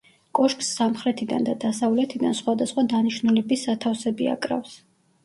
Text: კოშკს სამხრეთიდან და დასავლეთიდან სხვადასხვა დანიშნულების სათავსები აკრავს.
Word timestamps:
კოშკს 0.37 0.69
სამხრეთიდან 0.77 1.43
და 1.49 1.53
დასავლეთიდან 1.63 2.33
სხვადასხვა 2.39 2.85
დანიშნულების 2.95 3.67
სათავსები 3.69 4.31
აკრავს. 4.33 4.73